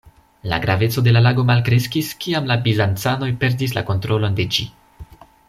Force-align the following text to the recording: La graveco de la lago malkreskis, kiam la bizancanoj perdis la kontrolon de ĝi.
La 0.51 0.57
graveco 0.61 1.03
de 1.07 1.11
la 1.17 1.21
lago 1.25 1.45
malkreskis, 1.49 2.09
kiam 2.25 2.49
la 2.53 2.57
bizancanoj 2.69 3.29
perdis 3.45 3.77
la 3.79 3.85
kontrolon 3.93 4.41
de 4.41 4.49
ĝi. 4.57 4.67